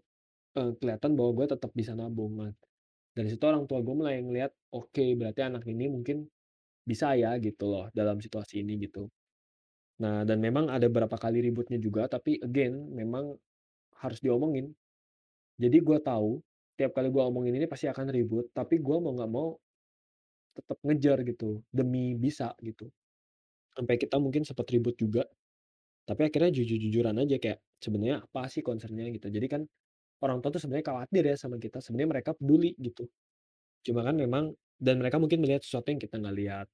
Eee, 0.57 0.73
kelihatan 0.81 1.13
bahwa 1.21 1.31
gue 1.37 1.47
tetap 1.53 1.71
bisa 1.77 1.93
nabung. 1.93 2.33
Nah, 2.41 2.51
dari 3.17 3.29
situ 3.33 3.45
orang 3.45 3.67
tua 3.69 3.81
gue 3.85 3.95
mulai 3.97 4.21
ngelihat, 4.25 4.53
oke 4.73 5.05
berarti 5.19 5.41
anak 5.45 5.65
ini 5.69 5.87
mungkin 5.93 6.29
bisa 6.87 7.15
ya 7.19 7.37
gitu 7.43 7.69
loh 7.71 7.87
dalam 7.95 8.19
situasi 8.21 8.63
ini 8.65 8.81
gitu. 8.83 9.09
Nah, 10.03 10.25
dan 10.29 10.41
memang 10.43 10.69
ada 10.73 10.87
beberapa 10.91 11.17
kali 11.21 11.41
ributnya 11.45 11.79
juga, 11.81 12.07
tapi 12.11 12.41
again 12.43 12.93
memang 12.95 13.37
harus 14.01 14.21
diomongin. 14.25 14.73
Jadi 15.61 15.79
gue 15.83 15.99
tahu 16.03 16.41
tiap 16.79 16.93
kali 16.97 17.09
gue 17.13 17.23
omongin 17.23 17.55
ini 17.59 17.67
pasti 17.71 17.87
akan 17.91 18.11
ribut, 18.13 18.51
tapi 18.57 18.81
gue 18.83 18.97
mau 19.01 19.13
nggak 19.17 19.33
mau 19.33 19.57
tetap 20.57 20.79
ngejar 20.85 21.19
gitu 21.29 21.61
demi 21.73 22.17
bisa 22.17 22.57
gitu. 22.65 22.89
Sampai 23.77 23.97
kita 24.01 24.19
mungkin 24.21 24.43
sempet 24.47 24.67
ribut 24.73 24.97
juga, 24.99 25.25
tapi 26.09 26.29
akhirnya 26.29 26.53
jujur-jujuran 26.57 27.17
aja 27.23 27.37
kayak, 27.41 27.61
sebenarnya 27.83 28.25
apa 28.27 28.49
sih 28.53 28.63
concern-nya 28.67 29.09
gitu. 29.15 29.29
Jadi 29.33 29.47
kan 29.51 29.63
orang 30.25 30.38
tua 30.44 30.50
tuh 30.54 30.61
sebenarnya 30.62 30.87
khawatir 30.92 31.23
ya 31.32 31.37
sama 31.38 31.56
kita, 31.61 31.78
sebenarnya 31.85 32.11
mereka 32.20 32.30
peduli 32.37 32.73
gitu. 32.80 33.08
Cuma 33.87 34.02
kan 34.06 34.16
memang 34.18 34.52
dan 34.80 35.00
mereka 35.00 35.16
mungkin 35.23 35.40
melihat 35.44 35.62
sesuatu 35.64 35.88
yang 35.94 36.00
kita 36.02 36.16
nggak 36.20 36.37
lihat. 36.38 36.68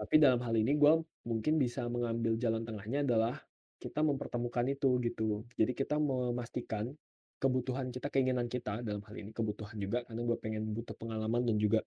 Tapi 0.00 0.14
dalam 0.16 0.40
hal 0.40 0.54
ini 0.56 0.72
gue 0.80 0.92
mungkin 1.28 1.54
bisa 1.60 1.84
mengambil 1.92 2.34
jalan 2.40 2.64
tengahnya 2.64 3.04
adalah 3.04 3.36
kita 3.80 4.00
mempertemukan 4.00 4.64
itu 4.72 4.96
gitu. 5.04 5.44
Jadi 5.60 5.72
kita 5.76 5.96
memastikan 6.00 6.92
kebutuhan 7.40 7.88
kita, 7.92 8.08
keinginan 8.12 8.48
kita 8.48 8.80
dalam 8.84 9.00
hal 9.04 9.14
ini 9.16 9.30
kebutuhan 9.32 9.76
juga 9.80 10.04
karena 10.08 10.22
gue 10.24 10.36
pengen 10.40 10.64
butuh 10.76 10.96
pengalaman 10.96 11.42
dan 11.44 11.56
juga, 11.60 11.80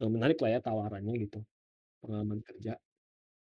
eee, 0.00 0.10
menarik 0.10 0.38
lah 0.42 0.50
ya 0.56 0.60
tawarannya 0.64 1.14
gitu, 1.24 1.40
pengalaman 2.04 2.40
kerja 2.44 2.74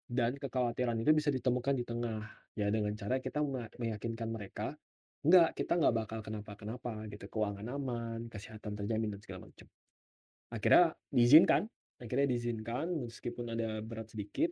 dan 0.10 0.34
kekhawatiran 0.40 0.98
itu 1.04 1.12
bisa 1.16 1.30
ditemukan 1.34 1.76
di 1.78 1.86
tengah. 1.88 2.22
Ya 2.58 2.68
dengan 2.74 2.94
cara 2.98 3.18
kita 3.24 3.40
me 3.46 3.68
meyakinkan 3.82 4.30
mereka, 4.32 4.76
"Enggak, 5.26 5.56
kita 5.58 5.76
nggak 5.80 5.96
bakal 5.96 6.20
kenapa-kenapa 6.24 7.08
gitu, 7.12 7.26
keuangan 7.28 7.68
aman, 7.76 8.20
kesehatan 8.32 8.76
terjamin 8.80 9.16
dan 9.16 9.22
segala 9.24 9.48
macam." 9.48 9.68
Akhirnya 10.50 10.96
diizinkan 11.14 11.70
akhirnya 12.00 12.32
diizinkan 12.32 12.88
meskipun 13.06 13.52
ada 13.54 13.84
berat 13.84 14.08
sedikit, 14.16 14.50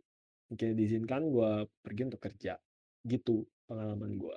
akhirnya 0.52 0.76
diizinkan 0.76 1.32
gua 1.32 1.64
pergi 1.80 2.12
untuk 2.12 2.20
kerja, 2.20 2.60
gitu 3.08 3.48
pengalaman 3.66 4.20
gua. 4.20 4.36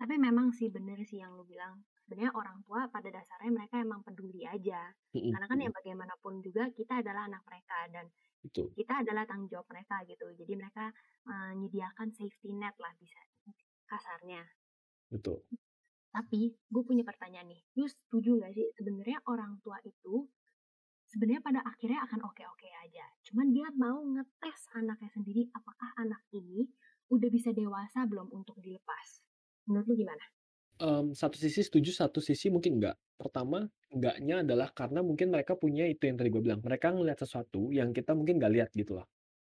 Tapi 0.00 0.16
memang 0.16 0.50
sih 0.56 0.72
bener 0.72 1.04
sih 1.04 1.20
yang 1.20 1.36
lu 1.36 1.44
bilang, 1.44 1.84
sebenarnya 2.02 2.32
orang 2.34 2.58
tua 2.64 2.88
pada 2.90 3.08
dasarnya 3.12 3.52
mereka 3.52 3.78
emang 3.78 4.00
peduli 4.02 4.42
aja. 4.48 4.90
Karena 5.12 5.46
kan 5.46 5.58
ya 5.60 5.70
bagaimanapun 5.70 6.40
juga 6.42 6.68
kita 6.72 7.04
adalah 7.04 7.28
anak 7.28 7.44
mereka 7.46 7.78
dan 7.92 8.08
betul 8.42 8.68
kita 8.76 9.00
adalah 9.00 9.24
tanggung 9.24 9.48
jawab 9.48 9.68
mereka 9.70 10.02
gitu. 10.08 10.26
Jadi 10.34 10.52
mereka 10.56 10.92
menyediakan 11.24 12.08
safety 12.12 12.52
net 12.56 12.76
lah 12.80 12.92
bisa 12.98 13.20
kasarnya. 13.88 14.42
Betul. 15.10 15.44
Tapi 16.14 16.42
gue 16.72 16.82
punya 16.86 17.02
pertanyaan 17.10 17.48
nih, 17.52 17.60
lu 17.78 17.86
setuju 17.90 18.30
nggak 18.38 18.52
sih 18.56 18.66
sebenarnya 18.78 19.18
orang 19.32 19.52
tua 19.64 19.78
itu 19.82 20.14
sebenarnya 21.10 21.42
pada 21.48 21.60
akhirnya 21.72 22.00
akan 22.06 22.20
oke-oke 22.30 22.68
aja. 22.84 23.06
Cuman 23.26 23.48
dia 23.56 23.68
mau 23.74 23.98
ngetes 24.14 24.60
anaknya 24.78 25.10
sendiri 25.16 25.42
apakah 25.58 25.90
anak 26.02 26.22
ini 26.38 26.70
udah 27.14 27.28
bisa 27.36 27.50
dewasa 27.60 28.06
belum 28.10 28.28
untuk 28.38 28.56
dilepas. 28.62 29.08
Menurut 29.66 29.86
lu 29.90 29.94
gimana? 30.06 30.24
Mmm, 30.82 31.06
satu 31.20 31.36
sisi 31.44 31.60
setuju, 31.66 31.90
satu 32.00 32.18
sisi 32.28 32.46
mungkin 32.54 32.72
enggak. 32.78 32.96
Pertama, 33.20 33.58
enggaknya 33.94 34.34
adalah 34.46 34.68
karena 34.78 35.00
mungkin 35.08 35.28
mereka 35.34 35.52
punya 35.62 35.84
itu 35.92 36.02
yang 36.08 36.16
tadi 36.18 36.28
gua 36.34 36.42
bilang, 36.46 36.60
mereka 36.66 36.86
ngelihat 36.94 37.18
sesuatu 37.24 37.62
yang 37.78 37.90
kita 37.96 38.12
mungkin 38.18 38.34
nggak 38.42 38.52
lihat 38.56 38.70
gitu 38.80 38.92
loh. 38.98 39.06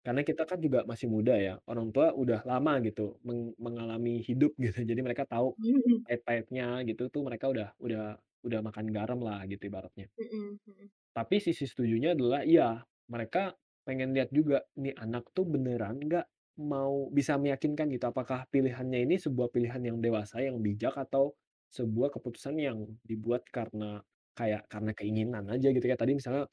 Karena 0.05 0.21
kita 0.29 0.43
kan 0.51 0.59
juga 0.61 0.85
masih 0.91 1.09
muda 1.09 1.35
ya, 1.41 1.57
orang 1.71 1.89
tua 1.95 2.13
udah 2.13 2.45
lama 2.45 2.73
gitu 2.87 3.17
meng 3.27 3.57
mengalami 3.57 4.21
hidup 4.21 4.53
gitu, 4.65 4.85
jadi 4.85 5.01
mereka 5.07 5.25
tahu 5.29 5.57
Mhm, 5.57 6.07
pahit-pahitnya 6.07 6.85
gitu 6.89 7.03
tuh 7.15 7.23
mereka 7.29 7.47
udah 7.55 7.69
udah 7.81 8.03
udah 8.47 8.61
makan 8.67 8.87
garam 8.93 9.21
lah 9.25 9.41
gitu 9.49 9.65
ibaratnya. 9.71 10.09
mhm, 10.19 10.59
mhm. 10.67 10.91
Tapi 11.15 11.39
sisi 11.39 11.65
setujunya 11.71 12.15
adalah 12.19 12.43
iya, 12.43 12.83
mereka 13.11 13.55
pengen 13.87 14.11
lihat 14.17 14.31
juga, 14.35 14.65
nih 14.79 14.97
anak 14.99 15.31
tuh 15.37 15.47
beneran 15.47 16.01
nggak 16.03 16.27
mau 16.59 17.11
bisa 17.11 17.39
meyakinkan 17.39 17.91
gitu, 17.95 18.07
apakah 18.11 18.47
pilihannya 18.51 19.07
ini 19.07 19.17
sebuah 19.19 19.51
pilihan 19.55 19.83
yang 19.83 19.99
dewasa, 20.03 20.43
yang 20.43 20.59
bijak, 20.63 20.95
atau 20.99 21.35
sebuah 21.71 22.15
keputusan 22.19 22.57
yang 22.59 22.79
dibuat 23.07 23.47
karena 23.51 24.03
kayak 24.39 24.67
karena 24.71 24.91
keinginan 24.95 25.45
aja 25.51 25.71
gitu, 25.71 25.83
kayak 25.87 26.01
tadi 26.03 26.15
misalnya 26.19 26.47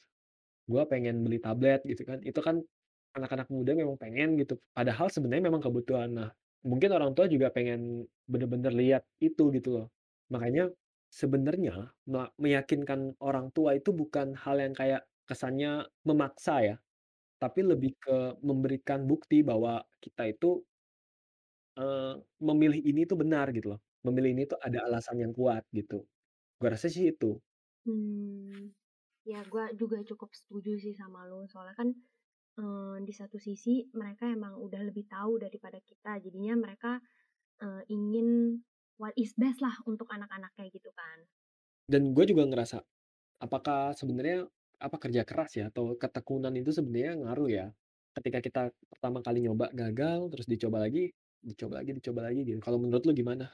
gua 0.69 0.83
pengen 0.89 1.21
beli 1.25 1.39
tablet 1.41 1.81
gitu 1.87 2.03
kan, 2.07 2.19
itu 2.25 2.39
kan 2.41 2.61
anak-anak 3.17 3.47
muda 3.51 3.71
memang 3.77 3.97
pengen 3.99 4.39
gitu, 4.39 4.59
padahal 4.75 5.07
sebenarnya 5.11 5.45
memang 5.51 5.63
kebutuhan. 5.63 6.09
Nah, 6.15 6.29
mungkin 6.65 6.89
orang 6.95 7.11
tua 7.17 7.27
juga 7.31 7.49
pengen 7.53 8.07
bener-bener 8.29 8.71
lihat 8.75 9.03
itu 9.23 9.51
gitu 9.55 9.69
loh. 9.81 9.87
Makanya 10.33 10.71
sebenarnya 11.11 11.91
me 12.07 12.31
meyakinkan 12.39 13.19
orang 13.19 13.51
tua 13.55 13.75
itu 13.75 13.91
bukan 13.91 14.33
hal 14.39 14.57
yang 14.63 14.73
kayak 14.77 15.03
kesannya 15.27 15.87
memaksa 16.07 16.55
ya, 16.63 16.75
tapi 17.41 17.61
lebih 17.65 17.93
ke 18.01 18.39
memberikan 18.45 19.05
bukti 19.09 19.41
bahwa 19.45 19.83
kita 20.03 20.29
itu, 20.31 20.63
eee, 21.79 22.13
memilih 22.47 22.81
ini 22.89 23.01
tuh 23.09 23.17
benar 23.21 23.47
gitu 23.55 23.67
loh, 23.75 23.79
memilih 24.07 24.29
ini 24.35 24.43
tuh 24.51 24.59
ada 24.61 24.79
alasan 24.87 25.17
yang 25.23 25.31
kuat 25.35 25.63
gitu. 25.75 26.03
Gua 26.61 26.69
rasa 26.75 26.87
sih 26.91 27.11
itu. 27.13 27.39
Mmm, 27.85 28.69
ya 29.31 29.41
gue 29.53 29.65
juga 29.81 29.97
cukup 30.09 30.29
setuju 30.37 30.71
sih 30.83 30.93
sama 31.01 31.25
lu, 31.29 31.39
soalnya 31.51 31.75
kan, 31.81 31.89
eee, 32.59 32.95
di 33.07 33.13
satu 33.19 33.37
sisi 33.41 33.87
mereka 33.95 34.25
emang 34.31 34.53
udah 34.65 34.81
lebih 34.89 35.05
tahu 35.11 35.39
daripada 35.43 35.79
kita, 35.83 36.19
jadinya 36.23 36.53
mereka, 36.59 36.91
eee, 37.63 37.83
ingin 37.95 38.27
what 39.01 39.13
is 39.19 39.31
best 39.41 39.59
lah 39.65 39.75
untuk 39.91 40.07
anak-anaknya 40.11 40.65
gitu 40.75 40.91
kan. 40.95 41.19
Dan 41.89 42.13
gue 42.15 42.25
juga 42.29 42.43
ngerasa 42.47 42.81
Apakah 43.43 43.93
sebenarnya, 43.93 44.47
apa 44.79 44.97
kerja 44.97 45.21
keras 45.27 45.51
ya 45.59 45.69
atau 45.69 45.93
ketekunan 45.99 46.55
itu 46.57 46.71
sebenarnya 46.73 47.13
ngaruh 47.21 47.49
ya? 47.51 47.67
Ketika 48.17 48.39
kita 48.41 48.61
pertama 48.89 49.19
kali 49.21 49.45
nyoba 49.45 49.69
gagal, 49.75 50.31
terus 50.33 50.47
dicoba 50.47 50.79
lagi, 50.81 51.11
dicoba 51.43 51.83
lagi 51.83 51.91
dicoba 51.93 52.21
lagi 52.31 52.41
gitu. 52.47 52.59
Kalau 52.63 52.79
menurut 52.81 53.03
lu 53.05 53.13
gimana? 53.13 53.51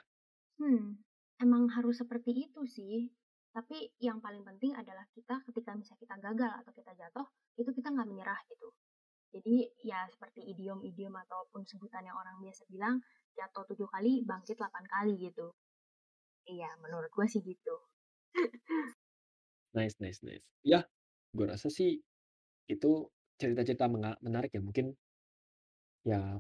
Hmm, 0.62 1.02
emang 1.44 1.64
harus 1.76 1.96
seperti 2.02 2.32
itu 2.50 2.62
sih. 2.78 3.10
Tapi 3.56 3.78
yang 4.02 4.22
paling 4.26 4.44
penting 4.46 4.72
adalah 4.78 5.06
kita 5.16 5.42
ketika 5.50 5.72
misalnya 5.80 6.02
kita 6.06 6.16
gagal 6.26 6.52
atau 6.62 6.72
kita 6.78 6.92
jatuh, 7.02 7.28
itu 7.58 7.70
kita 7.78 7.88
nggak 7.94 8.08
menyerah 8.12 8.40
gitu. 8.52 8.70
Jadi 9.34 9.68
ya 9.84 10.08
seperti 10.08 10.44
idiom-idiom 10.56 11.14
ataupun 11.28 11.68
sebutan 11.68 12.08
yang 12.08 12.16
orang 12.18 12.40
biasa 12.40 12.64
bilang, 12.72 13.04
jatuh 13.36 13.68
7 13.68 13.86
kali, 13.92 14.24
bangkit 14.26 14.58
8 14.58 14.72
kali 14.88 15.14
gitu. 15.20 15.54
Iya, 16.48 16.72
menurut 16.80 17.12
gue 17.12 17.28
sih 17.28 17.44
gitu. 17.44 17.76
Nice 19.76 20.00
nice 20.00 20.24
nice. 20.24 20.46
Ya, 20.64 20.88
gue 21.36 21.46
rasa 21.46 21.68
sih 21.68 22.00
itu 22.72 22.92
cerita-cerita 23.38 23.86
menarik 24.24 24.50
yang 24.56 24.66
mungkin 24.66 24.98
ya 26.08 26.40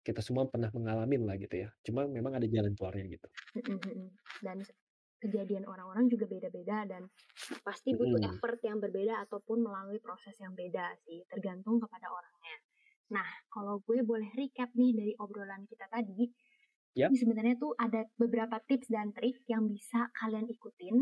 kita 0.00 0.24
semua 0.24 0.48
pernah 0.48 0.72
mengalamin 0.72 1.28
lah 1.28 1.36
gitu 1.36 1.66
ya, 1.66 1.68
cuma 1.84 2.08
memang 2.08 2.32
ada 2.32 2.48
jalan 2.48 2.72
keluarnya 2.72 3.04
gitu. 3.10 3.28
Dan 4.40 4.64
kejadian 5.20 5.64
orang-orang 5.68 6.08
juga 6.08 6.26
beda-beda 6.26 6.88
dan 6.88 7.02
pasti 7.62 7.92
butuh 7.94 8.20
Mhm. 8.20 8.28
effort 8.30 8.58
yang 8.64 8.78
berbeda 8.80 9.14
ataupun 9.28 9.60
melalui 9.62 10.00
proses 10.00 10.34
yang 10.40 10.52
beda 10.56 10.96
sih, 11.04 11.22
tergantung 11.28 11.76
kepada 11.78 12.08
orangnya. 12.10 12.56
Nah, 13.10 13.26
kalau 13.52 13.82
gue 13.84 14.00
boleh 14.06 14.30
recap 14.34 14.70
nih 14.74 14.92
dari 14.96 15.12
obrolan 15.18 15.66
kita 15.66 15.86
tadi, 15.90 16.30
ini 17.10 17.16
sebenarnya 17.18 17.54
tuh 17.58 17.72
ada 17.78 18.02
beberapa 18.18 18.56
tips 18.66 18.88
dan 18.90 19.10
trik 19.14 19.42
yang 19.46 19.66
bisa 19.70 20.10
kalian 20.14 20.46
ikutin 20.50 20.96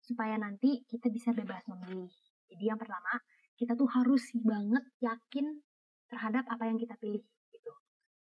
supaya 0.00 0.34
nanti 0.40 0.82
kita 0.90 1.06
bisa 1.12 1.30
bebas 1.36 1.62
memilih. 1.70 2.10
Jadi 2.50 2.64
yang 2.66 2.78
pertama, 2.80 3.14
kita 3.58 3.76
tuh 3.78 3.86
harus 3.92 4.24
banget 4.34 4.84
yakin 5.00 5.46
terhadap 6.10 6.44
apa 6.48 6.64
yang 6.66 6.78
kita 6.80 6.96
pilih 6.98 7.22
gitu. 7.52 7.72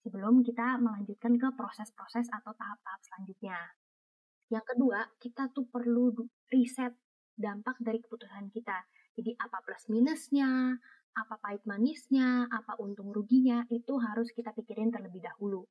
Sebelum 0.04 0.42
kita 0.44 0.76
melanjutkan 0.80 1.36
ke 1.40 1.48
proses-proses 1.56 2.26
atau 2.28 2.52
tahap-tahap 2.56 3.00
selanjutnya. 3.04 3.58
Yang 4.50 4.74
kedua, 4.74 5.06
kita 5.22 5.46
tuh 5.54 5.70
perlu 5.70 6.10
riset 6.50 6.92
dampak 7.38 7.78
dari 7.78 8.02
keputusan 8.02 8.50
kita. 8.50 8.82
Jadi 9.14 9.38
apa 9.38 9.62
plus 9.62 9.86
minusnya, 9.86 10.74
apa 11.14 11.34
pahit 11.38 11.62
manisnya, 11.66 12.50
apa 12.50 12.78
untung 12.82 13.14
ruginya, 13.14 13.62
itu 13.70 13.94
harus 13.98 14.30
kita 14.34 14.50
pikirin 14.54 14.90
terlebih 14.90 15.22
dahulu. 15.22 15.66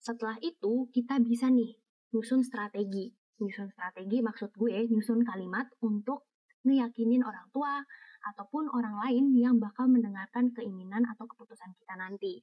Setelah 0.00 0.36
itu, 0.44 0.86
kita 0.92 1.16
bisa 1.18 1.48
nih 1.48 1.76
nyusun 2.12 2.44
strategi. 2.44 3.10
Nyusun 3.40 3.68
strategi 3.72 4.24
maksud 4.24 4.52
gue 4.56 4.88
nyusun 4.88 5.20
kalimat 5.24 5.68
untuk 5.84 6.28
ngeyakinin 6.64 7.20
orang 7.20 7.48
tua 7.52 7.84
ataupun 8.32 8.68
orang 8.72 8.96
lain 9.06 9.32
yang 9.36 9.56
bakal 9.60 9.86
mendengarkan 9.86 10.50
keinginan 10.56 11.04
atau 11.04 11.28
keputusan 11.28 11.76
kita 11.76 11.94
nanti. 12.00 12.40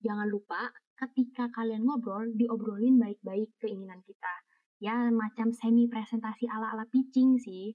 Jangan 0.00 0.28
lupa 0.28 0.70
ketika 1.00 1.48
kalian 1.56 1.88
ngobrol, 1.88 2.28
diobrolin 2.36 3.00
baik-baik 3.00 3.56
keinginan 3.56 4.04
kita. 4.04 4.34
Ya, 4.80 5.08
macam 5.08 5.52
semi 5.56 5.88
presentasi 5.88 6.44
ala-ala 6.48 6.84
pitching 6.88 7.40
sih. 7.40 7.72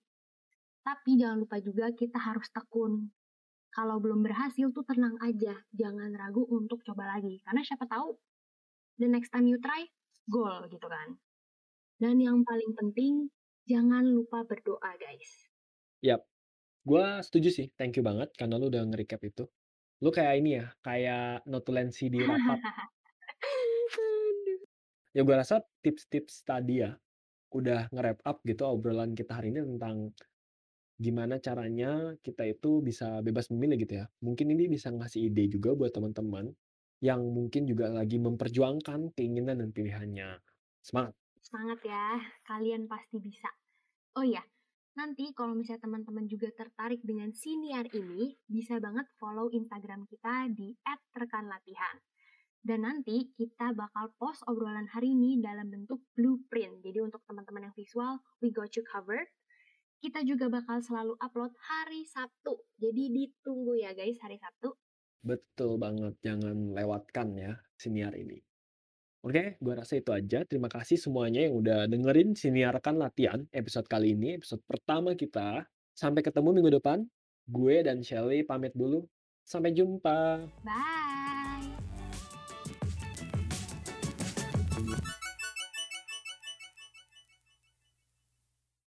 Tapi 0.86 1.18
jangan 1.18 1.42
lupa 1.42 1.58
juga 1.58 1.90
kita 1.94 2.22
harus 2.22 2.46
tekun. 2.54 3.10
Kalau 3.74 3.98
belum 3.98 4.22
berhasil 4.22 4.70
tuh 4.72 4.86
tenang 4.86 5.18
aja, 5.20 5.58
jangan 5.74 6.14
ragu 6.14 6.46
untuk 6.48 6.86
coba 6.86 7.18
lagi. 7.18 7.42
Karena 7.42 7.66
siapa 7.66 7.90
tahu 7.90 8.14
the 9.02 9.10
next 9.10 9.34
time 9.34 9.50
you 9.50 9.58
try, 9.60 9.84
goal 10.30 10.64
gitu 10.70 10.86
kan. 10.86 11.18
Dan 11.98 12.22
yang 12.22 12.46
paling 12.46 12.72
penting, 12.78 13.28
jangan 13.66 14.06
lupa 14.06 14.46
berdoa 14.46 14.96
guys. 14.96 15.50
Yap, 16.06 16.24
gua 16.86 17.20
setuju 17.26 17.50
sih, 17.52 17.68
thank 17.76 17.98
you 17.98 18.06
banget 18.06 18.32
karena 18.38 18.62
lu 18.62 18.70
udah 18.70 18.86
nge-recap 18.86 19.22
itu. 19.26 19.44
Lu 20.00 20.14
kayak 20.14 20.34
ini 20.40 20.62
ya, 20.62 20.70
kayak 20.86 21.44
notulensi 21.50 22.08
di 22.08 22.22
rapat. 22.22 22.60
Ya 25.16 25.24
gua 25.24 25.40
rasa 25.40 25.64
tips-tips 25.80 26.44
tadi 26.44 26.84
ya, 26.84 26.92
udah 27.56 27.88
nge-wrap 27.88 28.20
up 28.28 28.44
gitu 28.44 28.68
obrolan 28.68 29.16
kita 29.16 29.40
hari 29.40 29.56
ini 29.56 29.64
tentang 29.64 30.12
gimana 31.00 31.40
caranya 31.40 32.16
kita 32.24 32.48
itu 32.48 32.84
bisa 32.84 33.24
bebas 33.24 33.48
memilih 33.52 33.80
gitu 33.84 34.04
ya. 34.04 34.06
Mungkin 34.20 34.52
ini 34.52 34.68
bisa 34.68 34.92
ngasih 34.92 35.32
ide 35.32 35.48
juga 35.48 35.72
buat 35.76 35.96
teman-teman 35.96 36.52
yang 37.04 37.24
mungkin 37.32 37.68
juga 37.68 37.92
lagi 37.92 38.20
memperjuangkan 38.20 39.16
keinginan 39.16 39.64
dan 39.64 39.70
pilihannya. 39.72 40.40
Semangat! 40.84 41.16
Semangat 41.44 41.80
ya, 41.86 42.20
kalian 42.48 42.90
pasti 42.90 43.22
bisa. 43.22 43.48
Oh 44.16 44.24
iya, 44.24 44.42
nanti 44.96 45.36
kalau 45.36 45.54
misalnya 45.54 45.86
teman-teman 45.86 46.26
juga 46.26 46.50
tertarik 46.56 47.04
dengan 47.04 47.32
siniar 47.36 47.92
ini, 47.92 48.34
bisa 48.48 48.80
banget 48.80 49.06
follow 49.20 49.52
Instagram 49.52 50.08
kita 50.08 50.50
di 50.56 50.74
@rekanlatihan. 51.14 52.00
Dan 52.66 52.82
nanti 52.82 53.30
kita 53.38 53.78
bakal 53.78 54.10
post 54.18 54.42
obrolan 54.50 54.90
hari 54.90 55.14
ini 55.14 55.38
dalam 55.38 55.70
bentuk 55.70 56.02
blueprint. 56.18 56.82
Jadi 56.82 56.98
untuk 56.98 57.22
teman-teman 57.30 57.70
yang 57.70 57.76
visual, 57.78 58.18
we 58.42 58.50
got 58.50 58.74
you 58.74 58.82
covered. 58.90 59.30
Kita 60.02 60.26
juga 60.26 60.50
bakal 60.50 60.82
selalu 60.82 61.14
upload 61.22 61.54
hari 61.62 62.10
Sabtu. 62.10 62.58
Jadi 62.82 63.14
ditunggu 63.14 63.78
ya 63.78 63.94
guys 63.94 64.18
hari 64.18 64.42
Sabtu. 64.42 64.74
Betul 65.22 65.78
banget, 65.78 66.18
jangan 66.26 66.74
lewatkan 66.74 67.38
ya 67.38 67.54
siniar 67.78 68.18
ini. 68.18 68.42
Oke, 69.22 69.62
gua 69.62 69.86
rasa 69.86 70.02
itu 70.02 70.10
aja. 70.10 70.42
Terima 70.46 70.70
kasih 70.70 70.98
semuanya 70.98 71.46
yang 71.46 71.58
udah 71.58 71.86
dengerin 71.86 72.34
Siniarkan 72.34 72.98
Latihan 72.98 73.46
episode 73.54 73.86
kali 73.86 74.18
ini, 74.18 74.42
episode 74.42 74.66
pertama 74.66 75.14
kita. 75.14 75.70
Sampai 75.94 76.26
ketemu 76.26 76.50
minggu 76.50 76.82
depan. 76.82 77.06
Gue 77.46 77.86
dan 77.86 78.02
Shelly 78.02 78.42
pamit 78.42 78.74
dulu. 78.74 79.06
Sampai 79.46 79.74
jumpa. 79.74 80.50
Bye! 80.66 81.25